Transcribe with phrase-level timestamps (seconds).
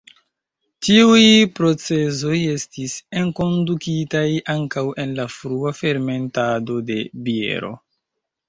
[0.85, 1.25] Tiuj
[1.59, 7.75] procezoj estis enkondukitaj ankaŭ en la frua fermentado de biero.